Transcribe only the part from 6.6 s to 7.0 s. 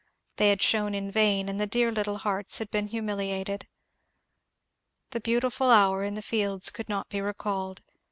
could